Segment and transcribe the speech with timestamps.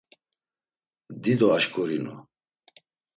[1.21, 2.15] Dido aşǩurinu.